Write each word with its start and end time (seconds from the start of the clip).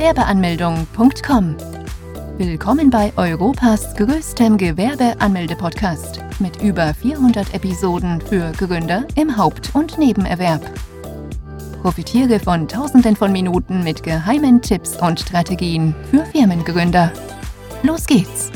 Gewerbeanmeldung.com. 0.00 1.56
Willkommen 2.38 2.88
bei 2.88 3.12
Europas 3.18 3.94
größtem 3.96 4.56
Gewerbeanmelde-Podcast 4.56 6.20
mit 6.38 6.62
über 6.62 6.94
400 6.94 7.52
Episoden 7.52 8.18
für 8.22 8.50
Gründer 8.52 9.06
im 9.14 9.36
Haupt- 9.36 9.74
und 9.74 9.98
Nebenerwerb. 9.98 10.62
Profitiere 11.82 12.40
von 12.40 12.66
Tausenden 12.66 13.14
von 13.14 13.30
Minuten 13.30 13.84
mit 13.84 14.02
geheimen 14.02 14.62
Tipps 14.62 14.96
und 14.96 15.20
Strategien 15.20 15.94
für 16.10 16.24
Firmengründer. 16.24 17.12
Los 17.82 18.06
geht's! 18.06 18.50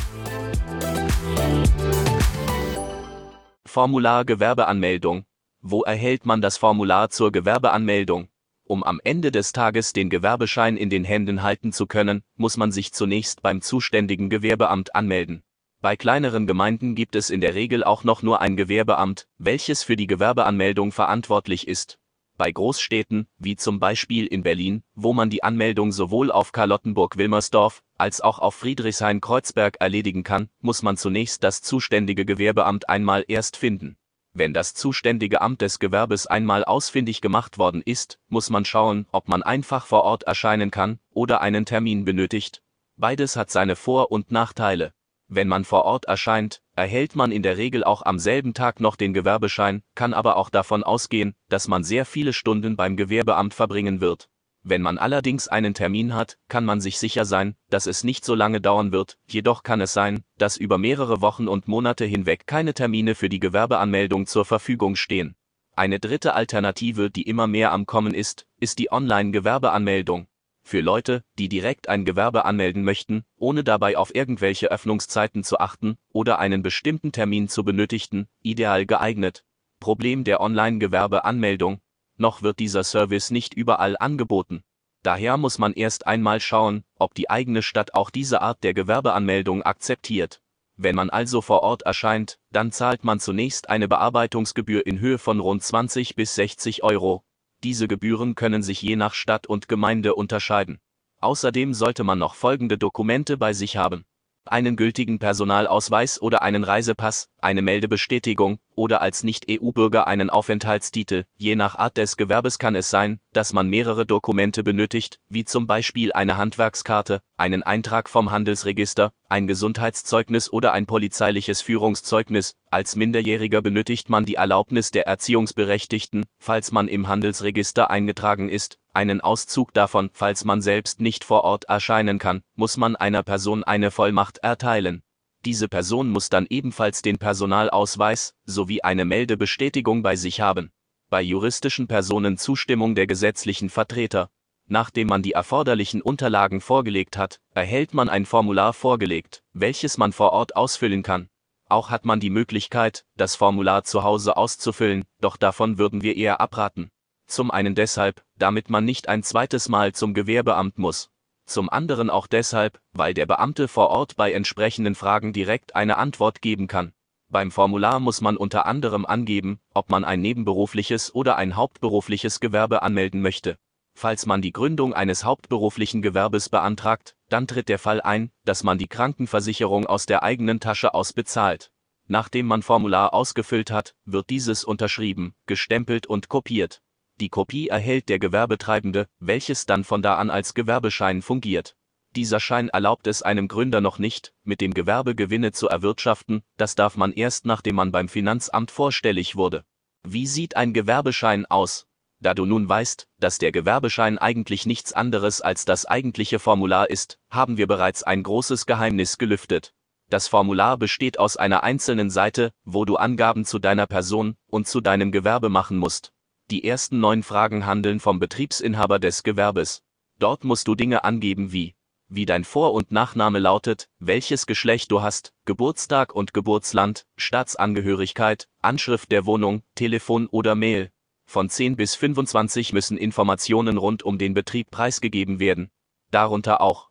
Formular 3.67 4.25
Gewerbeanmeldung. 4.25 5.27
Wo 5.61 5.83
erhält 5.83 6.25
man 6.25 6.41
das 6.41 6.57
Formular 6.57 7.11
zur 7.11 7.33
Gewerbeanmeldung? 7.33 8.29
Um 8.67 8.83
am 8.83 8.99
Ende 9.05 9.31
des 9.31 9.53
Tages 9.53 9.93
den 9.93 10.09
Gewerbeschein 10.09 10.79
in 10.79 10.89
den 10.89 11.05
Händen 11.05 11.43
halten 11.43 11.71
zu 11.71 11.87
können, 11.87 12.23
muss 12.37 12.57
man 12.57 12.73
sich 12.73 12.95
zunächst 12.95 13.43
beim 13.43 13.61
zuständigen 13.61 14.31
Gewerbeamt 14.31 14.95
anmelden. 14.95 15.43
Bei 15.83 15.97
kleineren 15.97 16.47
Gemeinden 16.47 16.95
gibt 16.95 17.15
es 17.15 17.29
in 17.29 17.43
der 17.43 17.55
Regel 17.55 17.85
auch 17.85 18.05
noch 18.05 18.23
nur 18.23 18.41
ein 18.41 18.57
Gewerbeamt, 18.57 19.29
welches 19.37 19.83
für 19.83 19.97
die 19.97 20.07
Gewerbeanmeldung 20.07 20.93
verantwortlich 20.93 21.69
ist. 21.69 21.99
Bei 22.39 22.51
Großstädten, 22.51 23.29
wie 23.37 23.55
zum 23.57 23.81
Beispiel 23.81 24.27
in 24.27 24.43
Berlin, 24.43 24.83
wo 24.95 25.13
man 25.13 25.29
die 25.29 25.43
Anmeldung 25.43 25.93
sowohl 25.93 26.33
auf 26.33 26.51
Charlottenburg-Wilmersdorf 26.57 27.83
als 27.99 28.23
auch 28.23 28.39
auf 28.39 28.55
Friedrichshain-Kreuzberg 28.55 29.77
erledigen 29.79 30.23
kann, 30.23 30.49
muss 30.63 30.83
man 30.83 30.97
zunächst 30.97 31.45
das 31.45 31.61
zuständige 31.61 32.25
Gewerbeamt 32.25 32.89
einmal 32.89 33.27
erst 33.29 33.59
finden. 33.59 33.99
Wenn 34.37 34.53
das 34.53 34.75
zuständige 34.75 35.41
Amt 35.41 35.61
des 35.61 35.79
Gewerbes 35.79 36.27
einmal 36.27 36.65
ausfindig 36.65 37.21
gemacht 37.21 37.57
worden 37.57 37.83
ist, 37.83 38.19
muss 38.29 38.51
man 38.51 38.65
schauen, 38.65 39.07
ob 39.13 39.29
man 39.29 39.45
einfach 39.45 39.87
vor 39.87 40.03
Ort 40.03 40.25
erscheinen 40.25 40.73
kann 40.73 40.99
oder 41.11 41.41
einen 41.41 41.67
Termin 41.67 42.05
benötigt. 42.05 42.61
Beides 42.97 43.37
hat 43.37 43.53
seine 43.53 43.77
Vor- 43.77 44.11
und 44.11 44.33
Nachteile. 44.33 44.93
Wenn 45.29 45.47
man 45.47 45.65
vor 45.65 45.85
Ort 45.85 46.07
erscheint, 46.07 46.63
erhält 46.75 47.15
man 47.15 47.31
in 47.31 47.45
der 47.45 47.57
Regel 47.59 47.85
auch 47.85 48.03
am 48.03 48.19
selben 48.19 48.55
Tag 48.55 48.81
noch 48.81 48.97
den 48.97 49.15
Gewerbeschein, 49.15 49.85
kann 49.95 50.13
aber 50.13 50.37
auch 50.37 50.51
davon 50.51 50.83
ausgehen, 50.83 51.37
dass 51.49 51.69
man 51.69 51.85
sehr 51.85 52.05
viele 52.05 52.33
Stunden 52.33 52.75
beim 52.75 52.97
Gewerbeamt 52.97 53.55
verbringen 53.55 54.01
wird. 54.01 54.29
Wenn 54.67 54.81
man 54.81 54.97
allerdings 54.97 55.47
einen 55.47 55.75
Termin 55.75 56.15
hat, 56.15 56.39
kann 56.49 56.65
man 56.65 56.81
sich 56.81 56.99
sicher 56.99 57.27
sein, 57.27 57.55
dass 57.69 57.87
es 57.87 58.03
nicht 58.03 58.25
so 58.25 58.35
lange 58.35 58.63
dauern 58.63 58.93
wird, 58.93 59.19
jedoch 59.27 59.63
kann 59.63 59.83
es 59.83 59.93
sein, 59.93 60.25
dass 60.39 60.57
über 60.57 60.79
mehrere 60.79 61.21
Wochen 61.21 61.49
und 61.49 61.69
Monate 61.69 62.07
hinweg 62.07 62.47
keine 62.47 62.73
Termine 62.73 63.15
für 63.15 63.29
die 63.29 63.41
Gewerbeanmeldung 63.41 64.27
zur 64.27 64.47
Verfügung 64.47 64.97
stehen. 64.97 65.37
Eine 65.77 66.01
dritte 66.01 66.33
Alternative, 66.33 67.11
die 67.11 67.25
immer 67.25 67.47
mehr 67.47 67.73
am 67.73 67.85
Kommen 67.85 68.15
ist, 68.15 68.47
ist 68.59 68.79
die 68.79 68.91
Online-Gewerbeanmeldung. 68.91 70.29
Für 70.63 70.81
Leute, 70.81 71.25
die 71.39 71.51
direkt 71.51 71.91
ein 71.91 72.07
Gewerbe 72.07 72.47
anmelden 72.47 72.85
möchten, 72.85 73.25
ohne 73.37 73.65
dabei 73.65 73.99
auf 73.99 74.15
irgendwelche 74.15 74.71
Öffnungszeiten 74.71 75.45
zu 75.45 75.59
achten 75.59 75.99
oder 76.11 76.39
einen 76.39 76.63
bestimmten 76.63 77.13
Termin 77.13 77.49
zu 77.49 77.65
benötigen, 77.65 78.29
ideal 78.41 78.87
geeignet. 78.87 79.45
Problem 79.79 80.25
der 80.25 80.41
Online-Gewerbeanmeldung, 80.41 81.81
noch 82.17 82.43
wird 82.43 82.59
dieser 82.59 82.85
Service 82.85 83.31
nicht 83.31 83.55
überall 83.55 83.97
angeboten. 83.99 84.63
Daher 85.03 85.37
muss 85.37 85.59
man 85.59 85.73
erst 85.75 86.07
einmal 86.07 86.41
schauen, 86.41 86.85
ob 86.99 87.15
die 87.15 87.29
eigene 87.29 87.63
Stadt 87.63 87.95
auch 87.95 88.11
diese 88.11 88.41
Art 88.41 88.65
der 88.65 88.75
Gewerbeanmeldung 88.75 89.63
akzeptiert. 89.63 90.41
Wenn 90.77 90.97
man 90.97 91.11
also 91.11 91.41
vor 91.41 91.63
Ort 91.63 91.83
erscheint, 91.83 92.39
dann 92.51 92.73
zahlt 92.73 93.05
man 93.05 93.21
zunächst 93.21 93.69
eine 93.69 93.87
Bearbeitungsgebühr 93.87 94.87
in 94.87 94.99
Höhe 94.99 95.19
von 95.19 95.41
rund 95.41 95.63
20 95.63 96.17
bis 96.17 96.35
60 96.35 96.83
Euro. 96.83 97.23
Diese 97.63 97.87
Gebühren 97.87 98.35
können 98.35 98.63
sich 98.63 98.83
je 98.83 98.97
nach 98.97 99.15
Stadt 99.15 99.47
und 99.47 99.69
Gemeinde 99.69 100.15
unterscheiden. 100.15 100.81
Außerdem 101.21 101.75
sollte 101.75 102.05
man 102.05 102.19
noch 102.19 102.35
folgende 102.35 102.79
Dokumente 102.79 103.37
bei 103.37 103.53
sich 103.53 103.77
haben 103.77 104.05
einen 104.47 104.77
gültigen 104.77 105.19
Personalausweis 105.19 106.21
oder 106.21 106.43
einen 106.43 106.65
Reisepass, 106.65 107.29
eine 107.41 107.63
Meldebestätigung 107.63 108.59
oder 108.75 109.01
als 109.01 109.25
Nicht-EU-Bürger 109.25 110.07
einen 110.07 110.31
Aufenthaltstitel. 110.31 111.25
Je 111.37 111.57
nach 111.57 111.77
Art 111.77 111.97
des 111.97 112.17
Gewerbes 112.17 112.59
kann 112.59 112.75
es 112.75 112.91
sein, 112.91 113.21
dass 113.33 113.53
man 113.53 113.69
mehrere 113.69 114.07
Dokumente 114.07 114.63
benötigt, 114.63 115.21
wie 115.29 115.45
zum 115.45 115.67
Beispiel 115.67 116.13
eine 116.13 116.37
Handwerkskarte, 116.37 117.21
einen 117.37 117.63
Eintrag 117.63 118.09
vom 118.09 118.31
Handelsregister, 118.31 119.13
ein 119.29 119.47
Gesundheitszeugnis 119.47 120.53
oder 120.53 120.73
ein 120.73 120.87
polizeiliches 120.87 121.61
Führungszeugnis. 121.61 122.55
Als 122.71 122.97
Minderjähriger 122.97 123.63
benötigt 123.63 124.09
man 124.09 124.25
die 124.25 124.35
Erlaubnis 124.35 124.91
der 124.91 125.07
Erziehungsberechtigten, 125.07 126.25
falls 126.39 126.73
man 126.73 126.89
im 126.89 127.09
Handelsregister 127.09 127.91
eingetragen 127.91 128.49
ist, 128.49 128.79
einen 128.95 129.21
Auszug 129.21 129.75
davon, 129.75 130.11
falls 130.13 130.45
man 130.45 130.63
selbst 130.63 131.01
nicht 131.01 131.25
vor 131.25 131.45
Ort 131.45 131.65
erscheinen 131.65 132.19
kann, 132.19 132.43
muss 132.55 132.77
man 132.77 132.97
einer 132.97 133.23
Person 133.23 133.65
eine 133.65 133.91
Vollmacht 133.91 134.39
erteilen. 134.39 135.03
Diese 135.45 135.69
Person 135.69 136.09
muss 136.09 136.31
dann 136.31 136.47
ebenfalls 136.49 137.03
den 137.03 137.19
Personalausweis 137.19 138.35
sowie 138.45 138.83
eine 138.83 139.05
Meldebestätigung 139.05 140.03
bei 140.03 140.17
sich 140.17 140.41
haben. 140.41 140.71
Bei 141.11 141.21
juristischen 141.21 141.87
Personen 141.87 142.39
Zustimmung 142.39 142.95
der 142.95 143.07
gesetzlichen 143.07 143.69
Vertreter. 143.69 144.31
Nachdem 144.67 145.09
man 145.09 145.23
die 145.23 145.33
erforderlichen 145.33 146.01
Unterlagen 146.01 146.63
vorgelegt 146.63 147.19
hat, 147.19 147.41
erhält 147.55 147.93
man 147.93 148.09
ein 148.09 148.25
Formular 148.25 148.73
vorgelegt, 148.73 149.43
welches 149.53 149.99
man 149.99 150.13
vor 150.13 150.33
Ort 150.33 150.57
ausfüllen 150.57 151.03
kann. 151.03 151.29
Auch 151.69 151.91
hat 151.91 152.07
man 152.07 152.21
die 152.21 152.31
Möglichkeit, 152.31 153.05
das 153.17 153.37
Formular 153.37 153.85
zu 153.85 154.03
Hause 154.03 154.37
auszufüllen, 154.37 155.05
doch 155.21 155.37
davon 155.37 155.77
würden 155.77 156.03
wir 156.03 156.17
eher 156.17 156.41
abraten. 156.41 156.91
Zum 157.27 157.51
einen 157.51 157.75
deshalb, 157.75 158.23
damit 158.37 158.71
man 158.71 158.85
nicht 158.85 159.09
ein 159.09 159.23
zweites 159.23 159.69
Mal 159.69 159.93
zum 159.93 160.15
Gewerbeamt 160.15 160.79
muss. 160.79 161.11
Zum 161.47 161.69
anderen 161.69 162.11
auch 162.11 162.27
deshalb, 162.27 162.81
weil 162.93 163.13
der 163.15 163.27
Beamte 163.27 163.69
vor 163.69 163.89
Ort 163.89 164.17
bei 164.17 164.33
entsprechenden 164.33 164.95
Fragen 164.95 165.33
direkt 165.33 165.77
eine 165.77 165.99
Antwort 165.99 166.41
geben 166.41 166.69
kann. 166.69 166.93
Beim 167.29 167.51
Formular 167.51 168.01
muss 168.01 168.21
man 168.21 168.37
unter 168.37 168.67
anderem 168.67 169.05
angeben, 169.05 169.59
ob 169.75 169.91
man 169.91 170.05
ein 170.05 170.21
nebenberufliches 170.21 171.15
oder 171.15 171.37
ein 171.37 171.57
hauptberufliches 171.57 172.41
Gewerbe 172.41 172.83
anmelden 172.83 173.21
möchte. 173.21 173.59
Falls 173.97 174.27
man 174.27 174.43
die 174.43 174.53
Gründung 174.53 174.93
eines 174.93 175.25
hauptberuflichen 175.25 176.03
Gewerbes 176.03 176.49
beantragt, 176.49 177.17
dann 177.29 177.47
tritt 177.47 177.69
der 177.69 177.79
Fall 177.79 178.01
ein, 178.01 178.31
dass 178.45 178.65
man 178.65 178.79
die 178.79 178.89
Krankenversicherung 178.89 179.87
aus 179.87 180.07
der 180.07 180.23
eigenen 180.23 180.61
Tasche 180.61 180.95
aus 180.95 181.13
bezahlt. 181.13 181.71
Nachdem 182.07 182.47
man 182.47 182.63
Formular 182.63 183.15
ausgefüllt 183.15 183.71
hat, 183.71 183.95
wird 184.05 184.31
dieses 184.31 184.63
unterschrieben, 184.65 185.35
gestempelt 185.47 186.07
und 186.07 186.29
kopiert. 186.29 186.83
Die 187.21 187.29
Kopie 187.29 187.69
erhält 187.69 188.09
der 188.09 188.19
Gewerbetreibende, 188.19 189.07
welches 189.21 189.67
dann 189.67 189.85
von 189.85 190.03
da 190.03 190.17
an 190.17 190.31
als 190.31 190.55
Gewerbeschein 190.55 191.23
fungiert. 191.23 191.77
Dieser 192.17 192.41
Schein 192.41 192.69
erlaubt 192.69 193.07
es 193.07 193.23
einem 193.23 193.49
Gründer 193.49 193.81
noch 193.81 193.99
nicht, 193.99 194.33
mit 194.45 194.61
dem 194.61 194.73
Gewerbe 194.73 195.15
Gewinne 195.15 195.53
zu 195.53 195.69
erwirtschaften, 195.69 196.43
das 196.57 196.75
darf 196.75 196.97
man 196.97 197.13
erst 197.13 197.45
nachdem 197.45 197.77
man 197.77 197.93
beim 197.93 198.09
Finanzamt 198.09 198.71
vorstellig 198.71 199.37
wurde. 199.37 199.65
Wie 200.03 200.27
sieht 200.27 200.57
ein 200.57 200.73
Gewerbeschein 200.73 201.47
aus? 201.47 201.87
Da 202.21 202.33
du 202.33 202.47
nun 202.47 202.69
weißt, 202.69 203.07
dass 203.19 203.39
der 203.39 203.53
Gewerbeschein 203.53 204.19
eigentlich 204.19 204.65
nichts 204.65 204.93
anderes 204.93 205.41
als 205.41 205.65
das 205.67 205.87
eigentliche 205.87 206.39
Formular 206.39 206.89
ist, 206.89 207.19
haben 207.31 207.59
wir 207.59 207.67
bereits 207.67 208.03
ein 208.03 208.23
großes 208.23 208.67
Geheimnis 208.67 209.19
gelüftet. 209.19 209.75
Das 210.09 210.29
Formular 210.29 210.79
besteht 210.79 211.19
aus 211.19 211.37
einer 211.37 211.65
einzelnen 211.65 212.11
Seite, 212.11 212.53
wo 212.65 212.85
du 212.85 212.97
Angaben 212.97 213.45
zu 213.45 213.59
deiner 213.59 213.87
Person 213.87 214.37
und 214.47 214.69
zu 214.69 214.81
deinem 214.81 215.13
Gewerbe 215.13 215.49
machen 215.49 215.77
musst. 215.77 216.14
Die 216.51 216.65
ersten 216.65 217.01
neun 217.01 217.23
Fragen 217.23 217.65
handeln 217.65 218.01
vom 218.01 218.19
Betriebsinhaber 218.19 218.99
des 218.99 219.23
Gewerbes. 219.23 219.83
Dort 220.19 220.45
musst 220.45 220.69
du 220.69 220.75
Dinge 220.75 221.03
angeben 221.03 221.53
wie, 221.53 221.75
wie 222.09 222.27
dein 222.27 222.45
Vor- 222.45 222.75
und 222.75 222.93
Nachname 222.93 223.39
lautet, 223.39 223.89
welches 223.99 224.47
Geschlecht 224.47 224.91
du 224.91 225.01
hast, 225.01 225.33
Geburtstag 225.47 226.15
und 226.15 226.35
Geburtsland, 226.35 227.07
Staatsangehörigkeit, 227.17 228.49
Anschrift 228.61 229.11
der 229.11 229.25
Wohnung, 229.25 229.63
Telefon 229.75 230.27
oder 230.27 230.55
Mail. 230.55 230.91
Von 231.25 231.49
10 231.49 231.77
bis 231.77 231.95
25 231.95 232.75
müssen 232.75 232.99
Informationen 232.99 233.79
rund 233.79 234.03
um 234.03 234.19
den 234.19 234.35
Betrieb 234.35 234.71
preisgegeben 234.71 235.41
werden. 235.41 235.71
Darunter 236.11 236.61
auch 236.61 236.91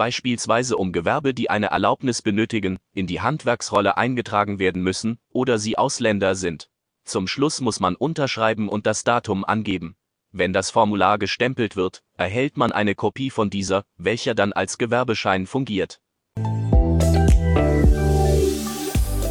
beispielsweise 0.00 0.78
um 0.78 0.92
Gewerbe, 0.92 1.34
die 1.34 1.50
eine 1.50 1.66
Erlaubnis 1.66 2.22
benötigen, 2.22 2.78
in 2.94 3.06
die 3.06 3.20
Handwerksrolle 3.20 3.98
eingetragen 3.98 4.58
werden 4.58 4.82
müssen 4.82 5.18
oder 5.28 5.58
sie 5.58 5.76
Ausländer 5.76 6.36
sind. 6.36 6.70
Zum 7.04 7.28
Schluss 7.28 7.60
muss 7.60 7.80
man 7.80 7.96
unterschreiben 7.96 8.70
und 8.70 8.86
das 8.86 9.04
Datum 9.04 9.44
angeben. 9.44 9.96
Wenn 10.32 10.54
das 10.54 10.70
Formular 10.70 11.18
gestempelt 11.18 11.76
wird, 11.76 12.02
erhält 12.14 12.56
man 12.56 12.72
eine 12.72 12.94
Kopie 12.94 13.28
von 13.28 13.50
dieser, 13.50 13.84
welcher 13.98 14.34
dann 14.34 14.54
als 14.54 14.78
Gewerbeschein 14.78 15.46
fungiert. 15.46 16.00